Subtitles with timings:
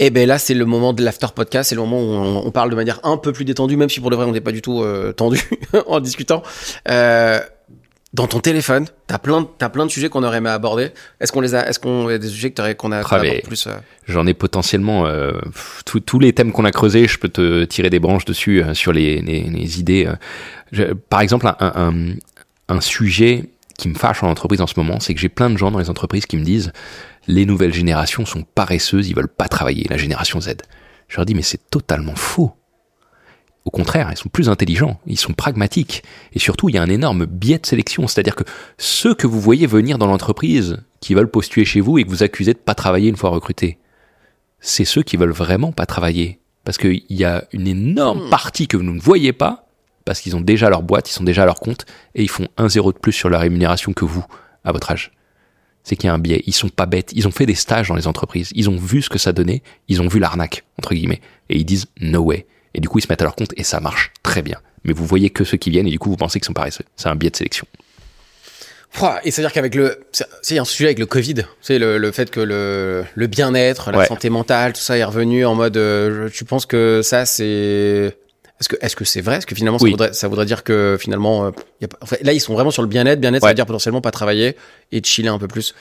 [0.00, 2.50] Et ben là, c'est le moment de l'after podcast, c'est le moment où on, on
[2.50, 4.52] parle de manière un peu plus détendue, même si pour de vrai, on n'est pas
[4.52, 5.40] du tout euh, tendu
[5.86, 6.42] en discutant.
[6.88, 7.40] Euh,
[8.14, 10.90] dans ton téléphone, t'as plein, t'as plein de sujets qu'on aurait aimé aborder.
[11.20, 13.66] Est-ce qu'on les a, est-ce qu'on y a des sujets que qu'on a, Ah, plus
[13.66, 13.72] euh,
[14.06, 15.32] J'en ai potentiellement euh,
[15.84, 18.92] tous- les thèmes qu'on a creusés, je peux te tirer des branches dessus euh, sur
[18.92, 20.08] les, les, les idées.
[20.72, 21.92] Je- par exemple, un, un,
[22.74, 23.44] un sujet
[23.78, 25.78] qui me fâche en entreprise en ce moment, c'est que j'ai plein de gens dans
[25.78, 26.72] les entreprises qui me disent
[27.26, 30.56] les nouvelles générations sont paresseuses, ils veulent pas travailler, la génération Z.
[31.08, 32.52] Je leur dis mais c'est totalement faux.
[33.64, 36.02] Au contraire, ils sont plus intelligents, ils sont pragmatiques.
[36.32, 38.08] Et surtout, il y a un énorme biais de sélection.
[38.08, 38.44] C'est-à-dire que
[38.78, 42.22] ceux que vous voyez venir dans l'entreprise, qui veulent postuler chez vous et que vous
[42.22, 43.78] accusez de pas travailler une fois recrutés,
[44.60, 46.40] c'est ceux qui veulent vraiment pas travailler.
[46.64, 49.67] Parce qu'il y a une énorme partie que vous ne voyez pas,
[50.08, 52.48] parce qu'ils ont déjà leur boîte, ils sont déjà à leur compte, et ils font
[52.56, 54.24] un zéro de plus sur la rémunération que vous,
[54.64, 55.12] à votre âge.
[55.84, 56.42] C'est qu'il y a un biais.
[56.46, 57.10] Ils sont pas bêtes.
[57.14, 58.50] Ils ont fait des stages dans les entreprises.
[58.54, 59.62] Ils ont vu ce que ça donnait.
[59.88, 61.20] Ils ont vu l'arnaque, entre guillemets.
[61.50, 62.46] Et ils disent no way.
[62.74, 64.58] Et du coup, ils se mettent à leur compte et ça marche très bien.
[64.84, 66.84] Mais vous voyez que ceux qui viennent et du coup, vous pensez qu'ils sont paresseux.
[66.96, 67.66] C'est un biais de sélection.
[69.24, 70.00] Et c'est-à-dire qu'avec le,
[70.42, 73.98] c'est un sujet avec le Covid, c'est le, le fait que le, le bien-être, la
[73.98, 74.06] Ouais.
[74.06, 75.76] santé mentale, tout ça est revenu en mode.
[75.76, 78.16] euh, tu penses que ça c'est,
[78.60, 79.36] est-ce que est-ce que c'est vrai?
[79.38, 79.90] Est-ce que finalement ça, Oui.
[79.92, 82.54] voudrait, ça voudrait dire que finalement, euh, y a pas- en fait, là ils sont
[82.54, 84.56] vraiment sur le bien-être, bien-être, ça veut dire potentiellement pas travailler
[84.92, 85.74] et chiller un peu plus.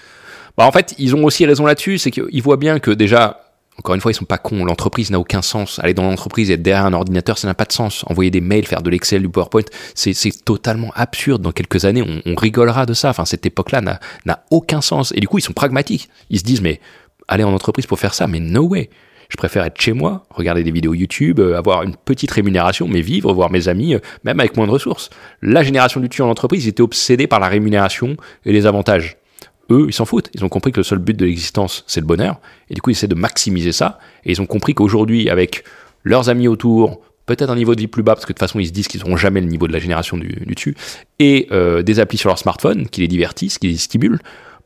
[0.58, 3.44] Bah, en fait, ils ont aussi raison là-dessus, c'est qu'ils voient bien que déjà,
[3.78, 4.66] encore une fois, ils sont pas cons.
[4.66, 5.78] L'entreprise n'a aucun sens.
[5.84, 8.03] Aller dans l'entreprise et être derrière un ordinateur, ça n'a pas de sens.
[8.08, 9.62] Envoyer des mails, faire de l'Excel, du PowerPoint,
[9.94, 11.44] c'est c'est totalement absurde.
[11.44, 13.09] Dans quelques années, on, on rigolera de ça.
[13.12, 15.14] Enfin, cette époque-là n'a n'a aucun sens.
[15.16, 16.09] Et du coup, ils sont pragmatiques.
[16.31, 16.80] Ils se disent, mais
[17.28, 18.89] aller en entreprise pour faire ça, mais no way.
[19.30, 23.02] Je préfère être chez moi, regarder des vidéos YouTube, euh, avoir une petite rémunération, mais
[23.02, 25.09] vivre, voir mes amis, euh, même avec moins de ressources.
[25.42, 29.17] La génération du dessus en entreprise, ils étaient obsédés par la rémunération et les avantages
[29.69, 30.30] eux, ils s'en foutent.
[30.34, 32.39] Ils ont compris que le seul but de l'existence, c'est le bonheur.
[32.69, 34.00] Et du coup, ils essaient de maximiser ça.
[34.24, 35.63] Et ils ont compris qu'aujourd'hui, avec
[36.03, 38.59] leurs amis autour, peut-être un niveau de vie plus bas, parce que de toute façon,
[38.59, 40.75] ils se disent qu'ils n'auront jamais le niveau de la génération du, du dessus,
[41.19, 44.19] et euh, des applis sur leur smartphone qui les divertissent, qui les stimulent,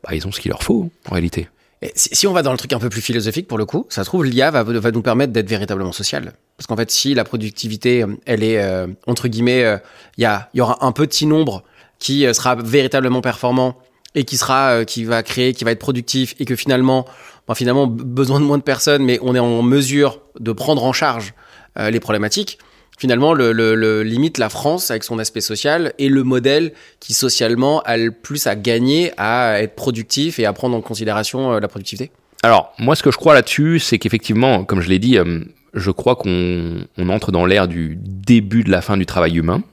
[0.04, 1.48] bah, ils ont ce qu'il leur faut, en réalité.
[1.96, 4.10] Si, on va dans le truc un peu plus philosophique pour le coup, ça se
[4.10, 6.34] trouve l'IA va, va nous permettre d'être véritablement social.
[6.56, 9.78] Parce qu'en fait, si la productivité, euh, elle est euh, entre guillemets, euh,
[10.18, 11.64] il y, y aura un petit nombre
[11.98, 13.80] qui euh, sera véritablement performant
[14.14, 17.06] et qui sera, qui va créer, qui va être productif et que finalement,
[17.48, 20.92] ben, finalement, besoin de moins de personnes, mais on est en mesure de prendre en
[20.92, 21.34] charge
[21.78, 22.60] les problématiques.
[23.02, 27.82] Finalement, le, le, limite la France avec son aspect social est le modèle qui socialement
[27.82, 31.68] a le plus à gagner à être productif et à prendre en considération euh, la
[31.68, 32.12] productivité.
[32.44, 35.40] Alors, moi, ce que je crois là-dessus, c'est qu'effectivement, comme je l'ai dit, euh,
[35.74, 39.64] je crois qu'on on entre dans l'ère du début de la fin du travail humain.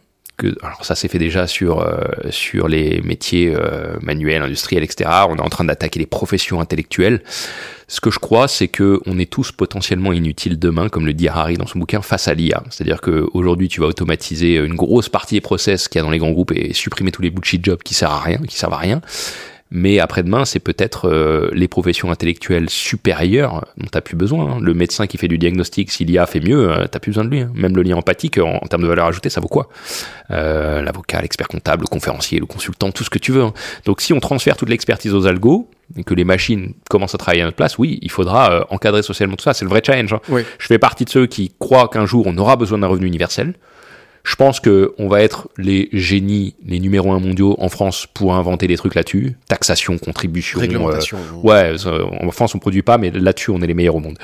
[0.62, 5.10] Alors ça s'est fait déjà sur euh, sur les métiers euh, manuels, industriels, etc.
[5.28, 7.22] On est en train d'attaquer les professions intellectuelles.
[7.88, 11.26] Ce que je crois, c'est que on est tous potentiellement inutiles demain, comme le dit
[11.26, 12.62] Harari dans son bouquin, face à l'IA.
[12.70, 16.10] C'est-à-dire que aujourd'hui, tu vas automatiser une grosse partie des process qu'il y a dans
[16.10, 18.74] les grands groupes et supprimer tous les bullshit jobs qui servent à rien, qui servent
[18.74, 19.00] à rien.
[19.70, 24.52] Mais après-demain, c'est peut-être euh, les professions intellectuelles supérieures dont t'as plus besoin.
[24.54, 24.58] hein.
[24.62, 27.24] Le médecin qui fait du diagnostic, s'il y a fait mieux, euh, t'as plus besoin
[27.24, 27.40] de lui.
[27.40, 27.50] hein.
[27.54, 29.68] Même le lien empathique, en, en termes de valeur ajoutée, ça vaut quoi?
[30.30, 33.42] Euh, L'avocat, l'expert comptable, le conférencier, le consultant, tout ce que tu veux.
[33.42, 33.52] hein.
[33.84, 37.42] Donc si on transfère toute l'expertise aux algos et que les machines commencent à travailler
[37.42, 39.52] à notre place, oui, il faudra euh, encadrer socialement tout ça.
[39.54, 40.12] C'est le vrai challenge.
[40.14, 40.20] hein.
[40.30, 40.42] Oui.
[40.58, 43.54] Je fais partie de ceux qui croient qu'un jour on aura besoin d'un revenu universel.
[44.28, 48.34] Je pense que on va être les génies, les numéros un mondiaux en France pour
[48.34, 49.36] inventer des trucs là-dessus.
[49.48, 50.60] Taxation, contribution.
[50.60, 51.16] Réglementation.
[51.16, 54.00] euh, ouais, ça, en France on produit pas, mais là-dessus on est les meilleurs au
[54.00, 54.18] monde.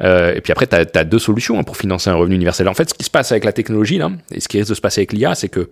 [0.00, 2.68] Euh, et puis après, tu as, deux solutions hein, pour financer un revenu universel.
[2.68, 4.74] En fait, ce qui se passe avec la technologie, là, et ce qui risque de
[4.76, 5.70] se passer avec l'IA, c'est que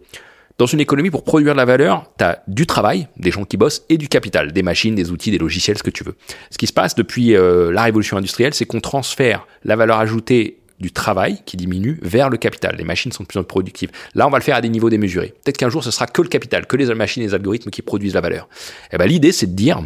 [0.58, 3.56] dans une économie, pour produire de la valeur, tu as du travail, des gens qui
[3.56, 6.16] bossent, et du capital, des machines, des outils, des logiciels, ce que tu veux.
[6.50, 10.59] Ce qui se passe depuis euh, la révolution industrielle, c'est qu'on transfère la valeur ajoutée
[10.80, 12.76] du travail qui diminue vers le capital.
[12.76, 13.90] Les machines sont de plus en plus productives.
[14.14, 15.34] Là, on va le faire à des niveaux démesurés.
[15.44, 17.82] Peut-être qu'un jour, ce sera que le capital, que les machines et les algorithmes qui
[17.82, 18.48] produisent la valeur.
[18.92, 19.82] Et ben, l'idée, c'est de dire,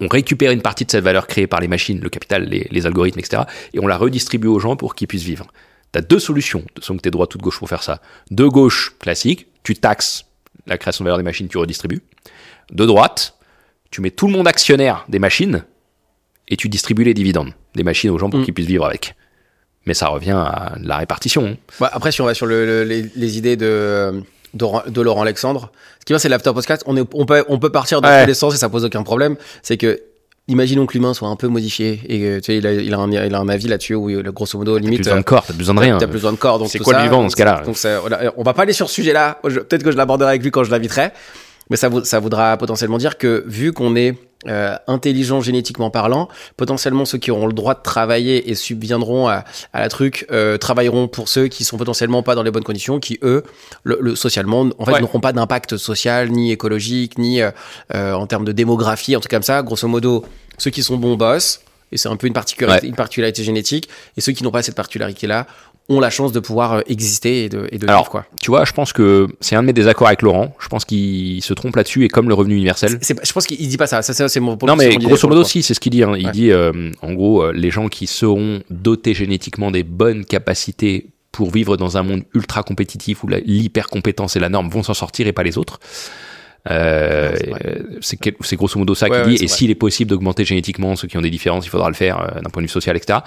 [0.00, 2.86] on récupère une partie de cette valeur créée par les machines, le capital, les, les
[2.86, 3.42] algorithmes, etc.,
[3.74, 5.46] et on la redistribue aux gens pour qu'ils puissent vivre.
[5.92, 8.00] Tu as deux solutions, donc tu es droite ou de gauche pour faire ça.
[8.30, 10.24] De gauche, classique, tu taxes
[10.66, 12.02] la création de valeur des machines, tu redistribues.
[12.72, 13.36] De droite,
[13.90, 15.64] tu mets tout le monde actionnaire des machines
[16.48, 18.44] et tu distribues les dividendes des machines aux gens pour Mm.
[18.44, 19.14] qu'ils puissent vivre avec.
[19.86, 21.56] Mais ça revient à la répartition.
[21.80, 24.20] Bah, après, si on va sur le, le- les, les idées de,
[24.54, 26.82] de, Ro- de Laurent Alexandre, ce qui va, c'est l'after podcast.
[26.86, 28.22] On, est, on, peut, on peut partir dans Ouais.
[28.22, 29.36] tous les sens et ça pose aucun problème.
[29.62, 30.00] C'est que,
[30.48, 32.98] imaginons que l'humain soit un peu modifié et que, tu sais, il a, il a,
[32.98, 35.44] un, il a un avis là-dessus où, euh, grosso modo, T'as limite, besoin de corps,
[35.46, 35.98] t'as besoin de rien.
[35.98, 36.58] T'as besoin de corps.
[36.58, 38.72] donc C'est quoi le ça, vivant dans ce cas-là Donc voilà, on va pas aller
[38.72, 39.38] sur ce sujet-là.
[39.46, 41.12] Je- Peut-être que je l'aborderai avec lui quand je l'inviterai.
[41.70, 44.14] Mais ça, ça voudra potentiellement dire que vu qu'on est
[44.46, 49.44] euh, intelligent génétiquement parlant, potentiellement ceux qui auront le droit de travailler et subviendront à,
[49.72, 53.00] à la truc euh, travailleront pour ceux qui sont potentiellement pas dans les bonnes conditions,
[53.00, 53.42] qui eux,
[53.82, 55.00] le, le socialement, en fait, Ouais.
[55.00, 57.50] n'auront pas d'impact social ni écologique ni euh,
[57.92, 59.62] en termes de démographie, en tout cas comme ça.
[59.62, 60.24] Grosso modo,
[60.58, 61.60] ceux qui sont bons boss
[61.92, 62.90] et c'est un peu une particularité, Ouais.
[62.90, 65.46] une particularité génétique, et ceux qui n'ont pas cette particularité-là
[65.88, 68.26] ont la chance de pouvoir euh, exister et de, et de Alors, vivre quoi.
[68.42, 70.54] Tu vois, je pense que c'est un de mes désaccords avec Laurent.
[70.58, 72.98] Je pense qu'il se trompe là-dessus et comme le revenu universel.
[73.02, 74.02] C'est- je pense qu'il dit pas ça.
[74.02, 74.58] C'est mon.
[74.62, 75.48] Non mais grosso modo coup.
[75.48, 76.02] si c'est ce qu'il dit.
[76.02, 76.14] hein.
[76.18, 76.32] Il Ouais.
[76.32, 81.50] dit euh, en gros euh, les gens qui seront dotés génétiquement des bonnes capacités pour
[81.52, 85.26] vivre dans un monde ultra compétitif où l'hyper compétence est la norme vont s'en sortir
[85.26, 85.78] et pas les autres.
[86.70, 87.60] Euh, c'est vrai.
[87.66, 89.44] euh, c'est grosso modo ça Ouais, qu'il dit.
[89.44, 92.20] Et s'il est possible d'augmenter génétiquement ceux qui ont des différences, il faudra le faire
[92.20, 93.20] euh, d'un point de vue social, etc.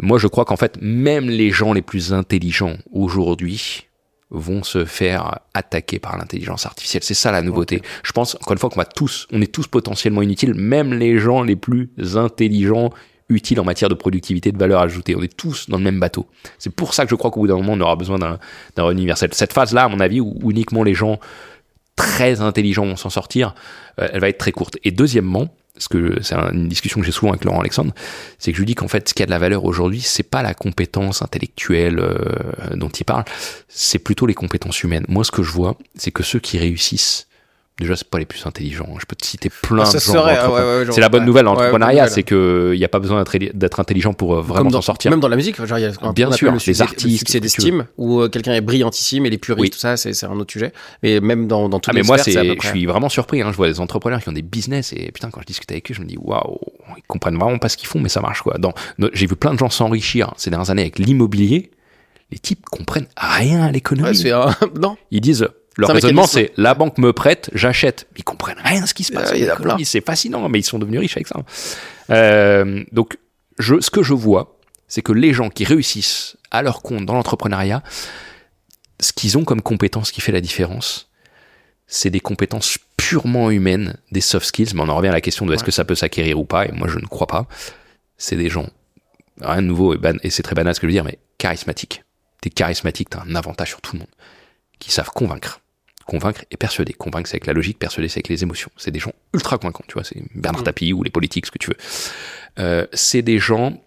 [0.00, 3.86] Moi, je crois qu'en fait, même les gens les plus intelligents aujourd'hui
[4.30, 7.02] vont se faire attaquer par l'intelligence artificielle.
[7.04, 7.80] C'est ça la nouveauté.
[8.02, 11.18] Je pense encore une fois qu'on va tous, on est tous potentiellement inutiles, même les
[11.18, 12.90] gens les plus intelligents,
[13.28, 15.16] utiles en matière de productivité, de valeur ajoutée.
[15.16, 16.26] On est tous dans le même bateau.
[16.58, 19.30] C'est pour ça que je crois qu'au bout d'un moment, on aura besoin d'un universel.
[19.32, 21.18] Cette phase-là, à mon avis, où uniquement les gens
[21.96, 23.54] très intelligents vont s'en sortir,
[24.00, 24.76] euh, elle va être très courte.
[24.84, 25.48] Et deuxièmement,
[25.78, 27.92] ce que c'est un- une discussion que j'ai souvent avec Laurent Alexandre,
[28.38, 30.22] c'est que je lui dis qu'en fait, ce qui a de la valeur aujourd'hui, c'est
[30.22, 32.14] pas la compétence intellectuelle euh,
[32.76, 33.24] dont il parle,
[33.68, 35.04] c'est plutôt les compétences humaines.
[35.08, 37.26] Moi, ce que je vois, c'est que ceux qui réussissent,
[37.78, 38.88] déjà, c'est pas les plus intelligents.
[38.98, 40.24] Je peux te citer plein Ah, de gens.
[40.24, 40.32] ouais,
[40.78, 41.26] ouais, genre, c'est la bonne ouais.
[41.26, 43.22] nouvelle en Ouais, entrepreneuriat, c'est que il n'y a pas besoin
[43.54, 45.10] d'être intelligent pour euh, vraiment s'en sortir.
[45.10, 47.10] Même dans la musique, genre, y a ce Bien sûr, le les succès, artistes, le
[47.16, 49.70] succès ce que tu d'estime, où euh, quelqu'un est brillantissime et les puristes, Oui.
[49.70, 50.72] tout ça, c'est c'est un autre sujet.
[51.02, 53.48] Mais même dans, dans toutes Ah mais les moi c'est je suis vraiment surpris hein.
[53.52, 55.94] je vois des entrepreneurs qui ont des business et putain quand je discute avec eux
[55.94, 56.58] je me dis waouh
[56.96, 58.56] ils comprennent vraiment pas ce qu'ils font mais ça marche quoi.
[58.58, 58.72] Dans
[59.12, 61.70] j'ai vu plein de gens s'enrichir ces dernières années avec l'immobilier
[62.32, 64.08] les types comprennent rien à l'économie.
[64.08, 64.50] Ouais, c'est un-
[64.80, 65.46] Non, ils disent
[65.76, 69.12] leur raisonnement c'est la banque me prête j'achète ils comprennent rien à ce qui se
[69.12, 69.74] passe Ouais, en il y en a économie.
[69.76, 69.84] plein.
[69.84, 71.36] c'est fascinant mais ils sont devenus riches avec ça.
[72.10, 73.18] Euh, donc
[73.58, 74.58] je ce que je vois
[74.88, 77.82] c'est que les gens qui réussissent à leur compte dans l'entrepreneuriat
[79.00, 81.10] ce qu'ils ont comme compétence qui fait la différence,
[81.86, 85.44] c'est des compétences purement humaines, des soft skills, mais on en revient à la question
[85.44, 85.66] de est-ce Ouais.
[85.66, 87.46] que ça peut s'acquérir ou pas, et moi je ne crois pas.
[88.16, 88.66] C'est des gens,
[89.42, 91.18] rien de nouveau, et, ban- et c'est très banal ce que je veux dire, mais
[91.36, 92.04] charismatiques.
[92.40, 94.08] T'es charismatique, t'as un avantage sur tout le monde,
[94.78, 95.60] qui savent convaincre.
[96.06, 96.92] Convaincre et persuader.
[96.92, 98.70] Convaincre, c'est avec la logique, persuader, c'est avec les émotions.
[98.76, 100.64] C'est des gens ultra convaincants, tu vois, c'est Bernard Mm.
[100.64, 101.76] Tapie ou les politiques, ce que tu veux.
[102.58, 103.82] Euh, c'est des gens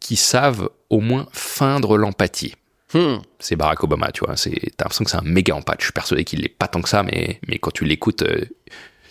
[0.00, 2.54] qui savent au moins feindre l'empathie
[2.92, 3.16] Hmm.
[3.40, 4.36] c'est Barack Obama, tu vois.
[4.36, 5.80] T'as l'impression que c'est un méga empathe.
[5.80, 8.44] Je suis persuadé qu'il l'est pas tant que ça, mais, mais quand tu l'écoutes, euh,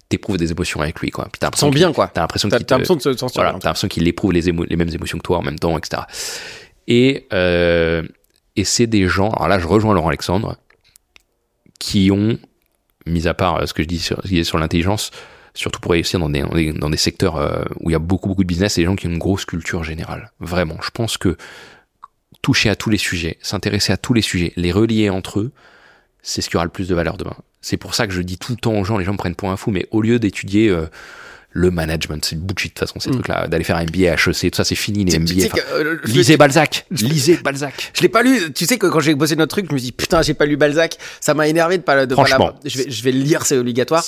[0.07, 1.25] t'éprouves des émotions avec lui, quoi.
[1.25, 2.07] Puis t'as l'impression bien, quoi.
[2.07, 3.59] T'as l'impression qu'il t'as te- l'impression de se sentir voilà, bien.
[3.59, 6.03] t'as l'impression qu'il éprouve les, émo- les mêmes émotions que toi en même temps, etc.
[6.87, 8.03] Et, euh,
[8.55, 10.55] et c'est des gens, alors là je rejoins Laurent Alexandre,
[11.83, 12.39] qui ont,
[13.05, 15.11] mis à part euh, ce que je dis sur, l'intelligence,
[15.53, 18.75] surtout pour réussir dans des, secteurs euh, où il y a beaucoup beaucoup de business,
[18.75, 20.31] c'est des gens qui ont une grosse culture générale.
[20.39, 21.35] Vraiment, je pense que
[22.41, 25.51] toucher à tous les sujets, s'intéresser à tous les sujets, les relier entre eux,
[26.21, 27.35] c'est ce qui aura le plus de valeur demain.
[27.59, 29.35] C'est pour ça que je dis tout le temps aux gens, les gens me prennent
[29.35, 30.87] pour un fou, mais au lieu d'étudier euh,
[31.55, 33.13] le management, c'est bullshit de toute façon, ces Mm.
[33.13, 35.45] trucs-là, d'aller faire un MBA, HEC, tout ça c'est fini les MBA.
[35.45, 37.91] Enfin, que, euh, lisez Balzac, lisez Balzac.
[37.93, 38.51] Je l'ai pas lu.
[38.53, 40.57] Tu sais que quand j'ai bossé notre truc, je me dis putain, j'ai pas lu
[40.57, 40.97] Balzac.
[41.21, 42.45] Ça m'a énervé de pas de pas Franchement.
[42.47, 42.59] l'avoir.
[42.65, 44.03] Je vais, je vais le lire, c'est obligatoire.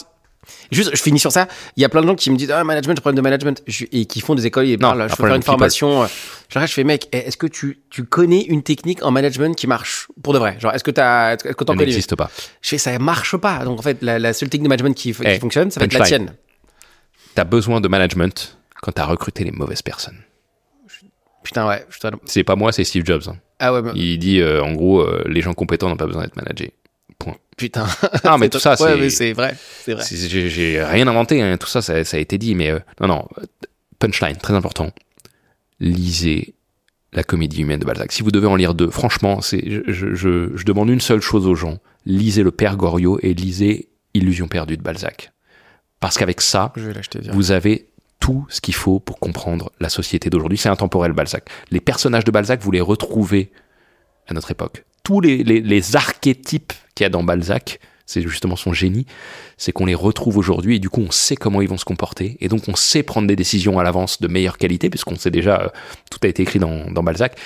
[0.72, 1.48] Juste, je finis sur ça.
[1.76, 3.86] Il y a plein de gens qui me disent ah management, problème de management, Je-
[3.92, 4.68] et qui font des écoles.
[4.68, 6.04] Et parlent, je veux faire une formation.
[6.04, 6.08] euh,
[6.54, 9.66] Genre, je fais mec, eh, est-ce que tu tu connais une technique en management qui
[9.66, 10.56] marche pour de vrai?
[10.60, 11.90] Genre, est-ce que t'as, est-ce que t'en Ça connais une?
[11.90, 12.30] n'existe pas.
[12.62, 13.66] Je fais ça marche pas.
[13.66, 15.86] Donc en fait, la, la seule technique de management qui, qui Eh, fonctionne, ça va
[15.88, 16.34] être la punchline.
[17.36, 17.46] Tienne.
[17.46, 20.18] T'as besoin de management quand t'as recruté les mauvaises personnes.
[21.44, 21.86] Putain ouais.
[21.90, 23.24] Je C'est pas moi, c'est Steve Jobs.
[23.28, 23.36] hein.
[23.60, 23.82] Ah ouais.
[23.84, 26.74] mais- Il dit euh, en gros, euh, les gens compétents n'ont pas besoin d'être managés.
[27.56, 27.86] Putain.
[28.26, 29.56] Ah mais tout ça, Ouais, c'est vrai.
[29.84, 30.04] C'est vrai.
[30.10, 33.28] J'ai rien inventé, hein, tout ça, ça, ça a été dit, mais euh, non, non,
[34.00, 34.92] punchline, très important.
[35.80, 36.54] Lisez
[37.14, 38.12] la comédie humaine de Balzac.
[38.12, 40.16] Si vous devez en lire deux, franchement, je, je,
[40.54, 41.78] je demande une seule chose aux gens.
[42.06, 45.32] Lisez Le Père Goriot et lisez Illusion perdue de Balzac.
[46.00, 47.88] Parce qu'avec ça, Je vais vous avez
[48.20, 50.58] tout ce qu'il faut pour comprendre la société d'aujourd'hui.
[50.58, 51.48] C'est intemporel, Balzac.
[51.72, 53.52] Les personnages de Balzac, vous les retrouvez
[54.28, 54.84] à notre époque.
[55.04, 59.06] Tous les, les, les archétypes qu'il y a dans Balzac, c'est justement son génie,
[59.58, 62.38] c'est qu'on les retrouve aujourd'hui et du coup on sait comment ils vont se comporter
[62.40, 65.62] et donc on sait prendre des décisions à l'avance de meilleure qualité puisqu'on sait déjà,
[65.62, 65.70] euh,
[66.12, 67.38] tout a été écrit dans, dans Balzac.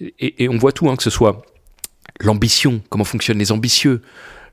[0.00, 1.42] Et, et on voit tout, hein, que ce soit
[2.20, 4.02] l'ambition, comment fonctionnent les ambitieux,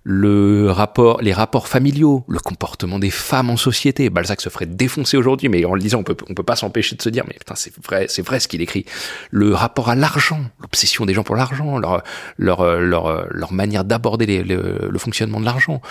[0.09, 4.09] le rapport, les rapports familiaux, le comportement des femmes en société.
[4.09, 6.95] Balzac se ferait défoncer aujourd'hui, mais en le disant, on peut, on peut pas s'empêcher
[6.95, 8.85] de se dire, mais putain, c'est vrai, c'est vrai ce qu'il écrit.
[9.31, 12.03] Le rapport à l'argent, l'obsession des gens pour l'argent, leur,
[12.37, 15.81] leur, leur, leur manière d'aborder le fonctionnement de l'argent,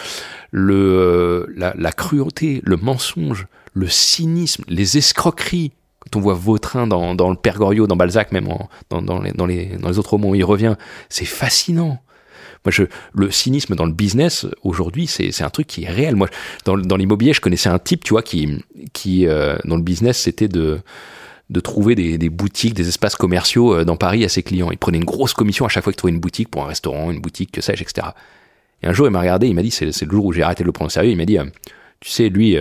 [0.50, 7.14] le, la, la cruauté, le mensonge, le cynisme, les escroqueries, quand on voit Vautrin dans,
[7.14, 8.48] dans le Père Goriot, dans Balzac, même
[8.88, 10.76] dans, dans, les, dans, les, dans les autres romans il revient,
[11.10, 11.98] c'est fascinant.
[12.66, 12.82] Moi, je,
[13.14, 16.16] le cynisme dans le business, aujourd'hui, c'est un truc qui est réel.
[16.16, 16.28] Moi,
[16.64, 18.58] dans, dans l'immobilier, je connaissais un type, tu vois, qui,
[18.92, 20.80] qui euh, dans le business, c'était de,
[21.48, 24.72] de trouver des, des, boutiques, des espaces commerciaux euh, dans Paris à ses clients.
[24.72, 27.12] Il prenait une grosse commission à chaque fois qu'il trouvait une boutique pour un restaurant,
[27.12, 28.08] une boutique, que sais-je, etc.
[28.82, 30.64] Et un jour, il m'a regardé, il m'a dit, c'est le jour où j'ai arrêté
[30.64, 31.44] de le prendre au sérieux, il m'a dit, euh,
[32.00, 32.58] tu sais, lui,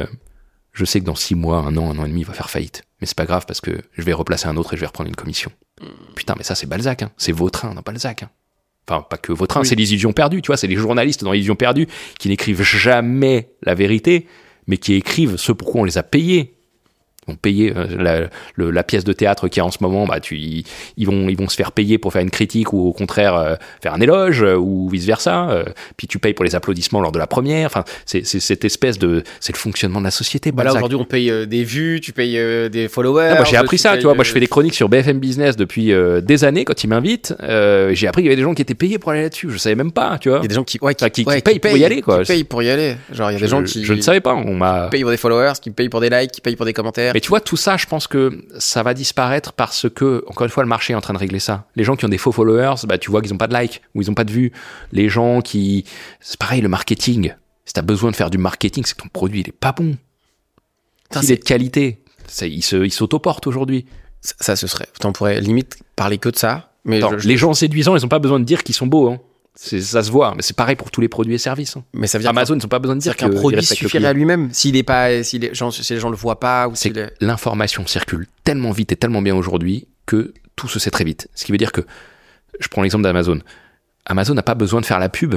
[0.72, 2.52] je sais que dans six mois, un an, un an et demi, il va faire
[2.52, 2.84] faillite.
[3.02, 5.10] Mais c'est pas grave parce que je vais replacer un autre et je vais reprendre
[5.10, 5.52] une commission.
[5.82, 6.14] Hmm.
[6.16, 7.12] Putain, mais ça, c'est Balzac, hein.
[7.18, 8.22] c'est Vautrin dans Balzac.
[8.22, 8.30] Hein.
[8.88, 11.40] Enfin, pas que Vautrin, c'est les illusions perdues, tu vois, c'est les journalistes dans les
[11.40, 11.88] illusions perdues
[12.20, 14.28] qui n'écrivent jamais la vérité,
[14.68, 16.55] mais qui écrivent ce pourquoi on les a payés
[17.28, 20.38] vont payer euh, la, la, pièce de théâtre qui a en ce moment, bah tu,
[20.38, 23.56] ils vont ils vont se faire payer pour faire une critique ou au contraire euh,
[23.82, 25.66] faire un éloge euh, ou vice versa.
[25.98, 27.68] puis tu payes pour les applaudissements lors de la première.
[27.68, 30.52] Enfin, c'est cette espèce de c'est le fonctionnement de la société.
[30.52, 32.38] Bah là aujourd'hui on paye des vues, tu payes
[32.70, 33.30] des followers.
[33.32, 34.14] Ah, moi j'ai appris ça, tu vois.
[34.14, 35.92] Moi je fais des chroniques sur BFM Business depuis
[36.22, 37.34] des années quand ils m'invitent.
[37.42, 39.50] j'ai appris qu'il y avait des gens qui étaient payés pour aller là-dessus.
[39.50, 40.40] Je savais même pas, tu vois.
[40.40, 42.22] Il y a des gens qui ouais, qui, qui, payent, pour y aller quoi.
[42.22, 42.96] Qui payent pour y aller.
[43.12, 44.34] Genre il y a des gens qui je ne savais pas.
[44.34, 46.74] On m'a payé pour des followers, qui payent pour des likes, qui payent pour des
[46.74, 47.15] commentaires.
[47.16, 50.52] Mais tu vois, tout ça, je pense que ça va disparaître parce que, encore une
[50.52, 51.66] fois, le marché est en train de régler ça.
[51.78, 53.82] Les gens qui ont des faux followers, bah, tu vois qu'ils n'ont pas de likes
[53.94, 54.52] ou ils n'ont pas de vues.
[54.92, 55.86] Les gens qui.
[56.20, 57.34] C'est pareil, le marketing.
[57.64, 59.72] Si tu as besoin de faire du marketing, c'est que ton produit, il est pas
[59.72, 59.96] bon.
[61.10, 63.86] S'il est de qualité, ça, il s'autoporte aujourd'hui.
[64.20, 64.90] Ça, ce serait.
[65.06, 66.74] On pourrait limite parler que de ça.
[66.84, 69.10] Mais les gens séduisants, ils n'ont pas besoin de dire qu'ils sont beaux.
[69.10, 69.22] Hein
[69.56, 71.78] ça se voit, mais c'est pareil pour tous les produits et services.
[71.78, 71.84] Hein.
[71.94, 74.50] Mais ça vient Amazon, ils n'ont pas besoin de dire qu'un produit suffirait à lui-même
[74.52, 77.88] s'il est pas, si les gens, si les gens le voient pas ou si l'information
[77.88, 81.30] circule tellement vite et tellement bien aujourd'hui que tout se sait très vite.
[81.36, 81.82] Ce qui veut dire que,
[82.60, 83.40] je prends l'exemple d'Amazon.
[84.06, 85.36] Amazon n'a pas besoin de faire la pub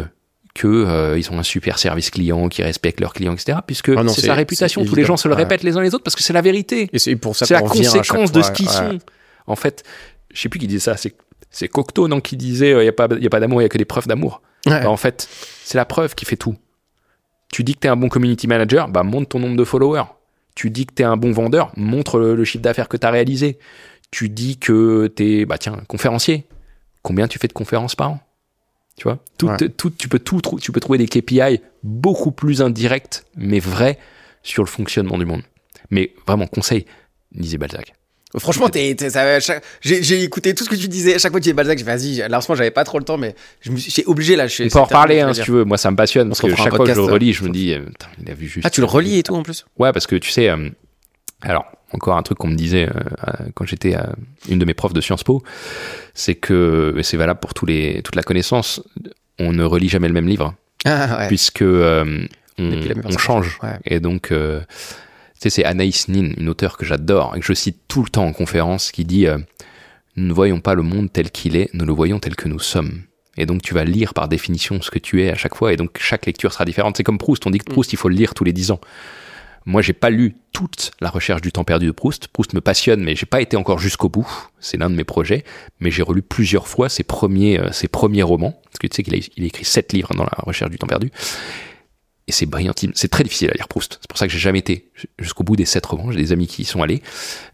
[0.54, 3.58] que euh, ils ont un super service client, qui respectent leurs clients, etc.
[3.66, 4.84] Puisque ah c'est sa réputation.
[4.84, 6.90] Tous les gens se le répètent les uns les autres parce que c'est la vérité.
[6.94, 7.46] c'est pour ça.
[7.46, 8.98] C'est la conséquence de ce qu'ils sont.
[9.46, 9.84] En fait,
[10.32, 10.96] je sais plus qui disait ça.
[10.96, 11.14] C'est
[11.50, 13.64] c'est Cocteau non qui disait il euh, n'y a pas y a pas d'amour il
[13.64, 14.42] y a que des preuves d'amour.
[14.66, 15.28] Bah, en fait
[15.64, 16.56] c'est la preuve qui fait tout.
[17.50, 20.04] Tu dis que t'es un bon community manager bah montre ton nombre de followers.
[20.54, 23.58] Tu dis que t'es un bon vendeur montre le, chiffre d'affaires que t'as réalisé.
[24.10, 26.46] Tu dis que t'es bah tiens conférencier.
[27.02, 28.20] Combien tu fais de conférences par an?
[28.96, 29.18] Tu vois?
[29.38, 33.98] Tout, tout, tu peux tout tu peux trouver des KPI beaucoup plus indirects mais vrais
[34.42, 35.42] sur le fonctionnement du monde.
[35.90, 36.84] Mais vraiment conseil
[37.32, 37.94] lisez Balzac
[38.36, 38.94] Franchement, t'es,
[39.80, 41.14] j'ai, écouté tout ce que tu disais.
[41.14, 42.20] À chaque fois que tu disais Balzac, j'ai vas-y.
[42.20, 44.46] Alors, moi, j'avais pas trop le temps, mais je me j'ai obligé là.
[44.46, 45.64] Je, On peut en reparler hein, si tu veux.
[45.64, 47.72] Moi, ça me passionne parce que chaque fois que je le relis, je me dis,
[47.72, 47.80] euh,
[48.22, 48.66] il a vu juste.
[48.66, 49.64] Ah, tu le relis et tout en plus?
[49.78, 50.68] Ouais, parce que tu sais, euh,
[51.40, 53.96] alors, encore un truc qu'on me disait euh, quand j'étais
[54.50, 55.42] une de mes profs de Sciences Po,
[56.12, 58.82] c'est que, et c'est valable pour tous les, toute la connaissance,
[59.38, 60.54] on ne relit jamais le même livre.
[60.84, 61.28] Ah, ouais.
[61.28, 63.58] Puisque on, on, change.
[63.86, 64.32] Et donc,
[65.40, 68.26] sais, c'est Anaïs Nin, une auteure que j'adore et que je cite tout le temps
[68.26, 69.38] en conférence, qui dit euh,
[70.16, 72.58] Nous ne voyons pas le monde tel qu'il est, nous le voyons tel que nous
[72.58, 73.02] sommes.
[73.36, 75.76] Et donc tu vas lire par définition ce que tu es à chaque fois, et
[75.76, 76.96] donc chaque lecture sera différente.
[76.96, 78.80] C'est comme Proust, on dit que Proust, il faut le lire tous les dix ans.
[79.64, 82.28] Moi, j'ai pas lu toute la recherche du temps perdu de Proust.
[82.28, 84.26] Proust me passionne, mais j'ai pas été encore jusqu'au bout.
[84.60, 85.44] C'est l'un de mes projets.
[85.78, 88.58] Mais j'ai relu plusieurs fois ses premiers, euh, ses premiers romans.
[88.64, 90.78] Parce que tu sais qu'il a, il a écrit sept livres dans la recherche du
[90.78, 91.10] temps perdu
[92.28, 92.92] et c'est brillantime.
[92.94, 93.98] C'est très difficile à lire Proust.
[94.00, 96.12] C'est pour ça que j'ai jamais été jusqu'au bout des sept romans.
[96.12, 97.02] J'ai des amis qui y sont allés,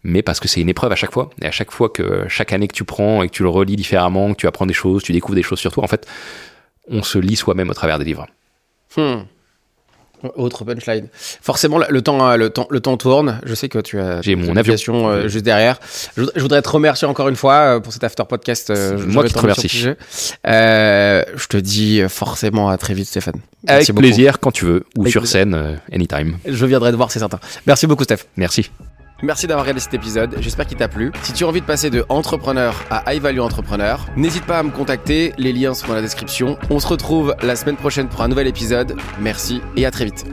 [0.02, 1.30] mais parce que c'est une épreuve à chaque fois.
[1.40, 3.76] Et à chaque fois que chaque année que tu prends et que tu le relis
[3.76, 6.06] différemment, que tu apprends des choses, tu découvres des choses sur toi, en fait,
[6.88, 8.26] on se lit soi-même au travers des livres.
[8.96, 9.22] Hmm.
[10.36, 11.08] Autre punchline.
[11.12, 13.40] Forcément, le temps, euh, le temps, le temps tourne.
[13.44, 14.22] Je sais que tu as.
[14.22, 15.78] J'ai mon avion euh, juste derrière.
[16.16, 18.72] Je, voudrais te remercier encore une fois euh, pour cet after podcast.
[19.06, 19.68] Moi qui te remercie.
[20.44, 23.40] je te dis forcément à très vite, Stéphane.
[23.66, 26.38] Avec plaisir, quand tu veux, ou sur scène, anytime.
[26.46, 27.40] Je viendrai te voir, c'est certain.
[27.66, 28.26] Merci beaucoup, Steph.
[28.36, 28.70] Merci.
[29.22, 31.12] Merci d'avoir regardé cet épisode, j'espère qu'il t'a plu.
[31.22, 34.62] Si tu as envie de passer de entrepreneur à high value entrepreneur, n'hésite pas à
[34.62, 36.58] me contacter, les liens sont dans la description.
[36.68, 38.96] On se retrouve la semaine prochaine pour un nouvel épisode.
[39.20, 40.26] Merci et à très vite.